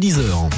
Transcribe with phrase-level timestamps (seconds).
[0.00, 0.48] 10 heures.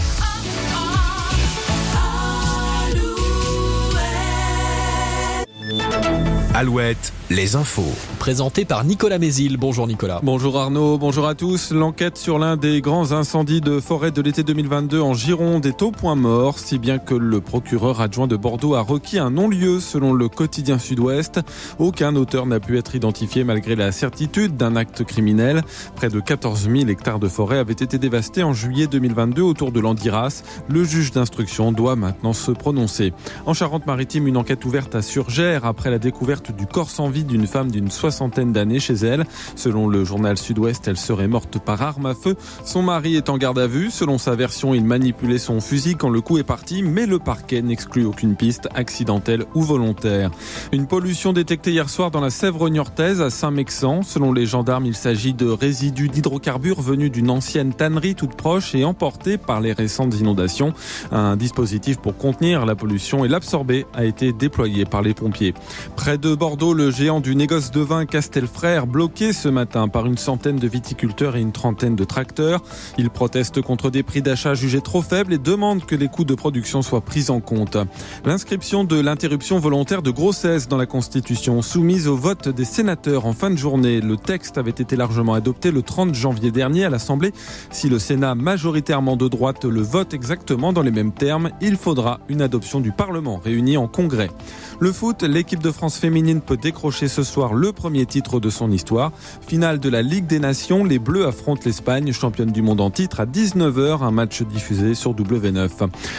[6.54, 7.94] Alouette, les infos.
[8.18, 9.56] Présenté par Nicolas Mézil.
[9.56, 10.20] Bonjour Nicolas.
[10.22, 11.72] Bonjour Arnaud, bonjour à tous.
[11.72, 15.92] L'enquête sur l'un des grands incendies de forêt de l'été 2022 en Gironde est au
[15.92, 20.12] point mort, si bien que le procureur adjoint de Bordeaux a requis un non-lieu selon
[20.12, 21.40] le quotidien Sud-Ouest.
[21.78, 25.62] Aucun auteur n'a pu être identifié malgré la certitude d'un acte criminel.
[25.96, 29.80] Près de 14 000 hectares de forêt avaient été dévastés en juillet 2022 autour de
[29.80, 30.42] l'Andiras.
[30.68, 33.14] Le juge d'instruction doit maintenant se prononcer.
[33.46, 37.46] En Charente-Maritime, une enquête ouverte à Surgère après la découverte du corps sans vie d'une
[37.46, 39.24] femme d'une soixantaine d'années chez elle.
[39.56, 42.36] Selon le journal Sud-Ouest, elle serait morte par arme à feu.
[42.64, 43.90] Son mari est en garde à vue.
[43.90, 47.62] Selon sa version, il manipulait son fusil quand le coup est parti, mais le parquet
[47.62, 50.30] n'exclut aucune piste accidentelle ou volontaire.
[50.72, 54.02] Une pollution détectée hier soir dans la Sèvre niortaise à Saint-Mexan.
[54.02, 58.84] Selon les gendarmes, il s'agit de résidus d'hydrocarbures venus d'une ancienne tannerie toute proche et
[58.84, 60.72] emportés par les récentes inondations.
[61.10, 65.54] Un dispositif pour contenir la pollution et l'absorber a été déployé par les pompiers.
[65.96, 70.16] Près de Bordeaux, le géant du négoce de vin Castelfrère bloqué ce matin par une
[70.16, 72.62] centaine de viticulteurs et une trentaine de tracteurs.
[72.96, 76.34] Ils protestent contre des prix d'achat jugés trop faibles et demandent que les coûts de
[76.34, 77.76] production soient pris en compte.
[78.24, 83.32] L'inscription de l'interruption volontaire de grossesse dans la Constitution soumise au vote des sénateurs en
[83.32, 84.00] fin de journée.
[84.00, 87.32] Le texte avait été largement adopté le 30 janvier dernier à l'Assemblée.
[87.70, 92.20] Si le Sénat majoritairement de droite le vote exactement dans les mêmes termes, il faudra
[92.28, 94.30] une adoption du Parlement réuni en congrès.
[94.78, 98.70] Le foot, l'équipe de France féminine peut décrocher ce soir le premier titre de son
[98.70, 99.12] histoire.
[99.46, 103.20] Finale de la Ligue des Nations, les Bleus affrontent l'Espagne, championne du monde en titre,
[103.20, 105.70] à 19h, un match diffusé sur W9.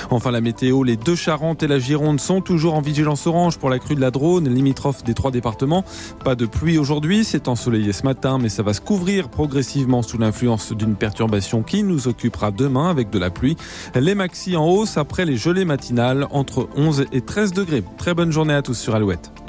[0.09, 3.69] Enfin la météo, les deux Charentes et la Gironde sont toujours en vigilance orange pour
[3.69, 5.85] la crue de la Drône, limitrophe des trois départements.
[6.23, 10.17] Pas de pluie aujourd'hui, c'est ensoleillé ce matin, mais ça va se couvrir progressivement sous
[10.17, 13.55] l'influence d'une perturbation qui nous occupera demain avec de la pluie.
[13.95, 17.83] Les maxis en hausse après les gelées matinales entre 11 et 13 degrés.
[17.97, 19.42] Très bonne journée à tous sur Alouette.